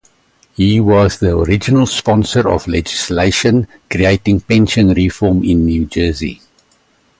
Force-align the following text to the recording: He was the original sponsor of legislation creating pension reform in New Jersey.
He 0.55 0.79
was 0.79 1.19
the 1.19 1.37
original 1.37 1.85
sponsor 1.85 2.49
of 2.49 2.67
legislation 2.67 3.67
creating 3.87 4.39
pension 4.41 4.89
reform 4.95 5.43
in 5.43 5.63
New 5.67 5.85
Jersey. 5.85 6.41